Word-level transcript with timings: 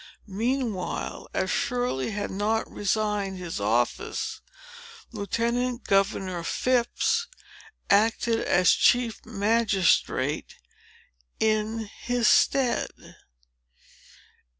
Meanwhile, 0.25 1.27
as 1.31 1.51
Shirley 1.51 2.09
had 2.09 2.31
not 2.31 2.67
resigned 2.67 3.37
his 3.37 3.59
office, 3.59 4.41
Lieutenant 5.11 5.83
Governor 5.83 6.43
Phips 6.43 7.27
acted 7.87 8.39
as 8.41 8.71
chief 8.71 9.23
magistrate 9.27 10.55
in 11.39 11.87
his 12.05 12.27
stead. 12.27 13.15